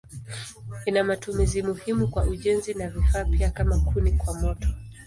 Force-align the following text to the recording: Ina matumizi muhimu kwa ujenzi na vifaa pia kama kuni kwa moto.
Ina 0.85 1.03
matumizi 1.03 1.61
muhimu 1.63 2.07
kwa 2.07 2.23
ujenzi 2.23 2.73
na 2.73 2.89
vifaa 2.89 3.25
pia 3.25 3.49
kama 3.49 3.79
kuni 3.79 4.11
kwa 4.11 4.33
moto. 4.33 4.67